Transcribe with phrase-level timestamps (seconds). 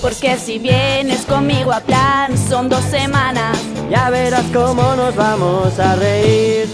[0.00, 3.58] Porque si vienes conmigo a plan, son dos semanas.
[3.90, 6.68] Ya verás cómo nos vamos a reír.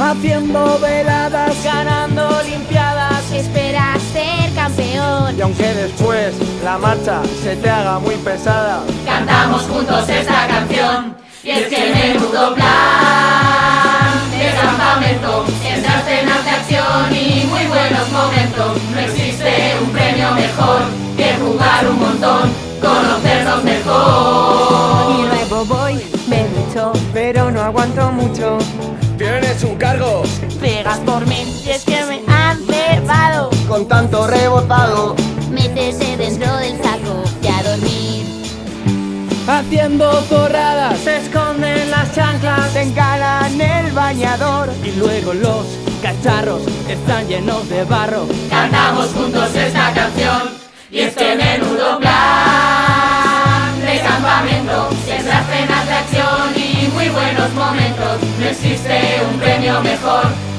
[0.00, 3.30] Haciendo veladas, ganando limpiadas.
[3.32, 5.36] Esperas ser campeón.
[5.36, 6.34] Y aunque después
[6.64, 12.54] la marcha se te haga muy pesada, Cantamos juntos esta canción y es que menudo
[12.54, 15.87] plan de campamento entre
[22.78, 25.14] conocernos mejor.
[25.18, 25.94] Y luego voy,
[26.28, 28.58] me ducho, pero no aguanto mucho.
[29.16, 30.22] Tienes un cargo
[30.60, 31.44] pegas por mí.
[31.64, 33.50] Y es que me han cebado.
[33.68, 35.14] con tanto rebotado.
[35.50, 38.26] Métete dentro del saco y a dormir.
[39.46, 45.66] Haciendo zorradas, se esconden las chanclas, se encalan el bañador y luego los
[46.02, 48.26] cacharros están llenos de barro.
[48.50, 50.50] Cantamos juntos esta canción
[50.90, 52.07] y es que menudo plan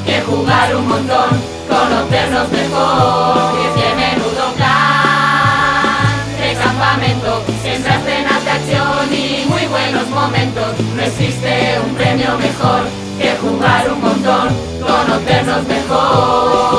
[0.06, 1.30] que jugar un montón,
[1.68, 3.60] conocernos mejor.
[3.60, 10.80] Y es que menudo plan de campamento entre escenas de acción y muy buenos momentos.
[10.96, 12.82] No existe un premio mejor
[13.20, 14.48] que jugar un montón,
[14.82, 16.79] conocernos mejor.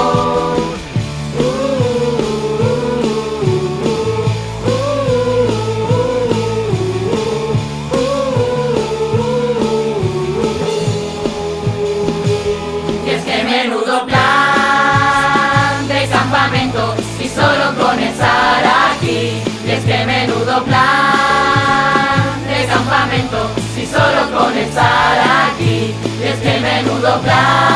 [14.07, 19.43] Plan de campamento y solo con estar aquí.
[19.67, 25.19] Y es que menudo plan de campamento si solo con estar
[25.53, 25.95] aquí.
[26.21, 27.70] Y es que menudo plan.